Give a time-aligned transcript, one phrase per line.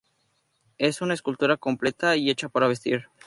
[0.79, 3.07] Es una escultura completa y hecha para vestir.